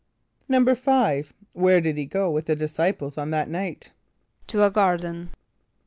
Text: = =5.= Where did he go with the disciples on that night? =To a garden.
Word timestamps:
= 0.25 0.49
=5.= 0.49 1.29
Where 1.53 1.79
did 1.79 1.95
he 1.95 2.05
go 2.05 2.31
with 2.31 2.47
the 2.47 2.55
disciples 2.55 3.19
on 3.19 3.29
that 3.29 3.47
night? 3.51 3.91
=To 4.47 4.63
a 4.63 4.71
garden. 4.71 5.29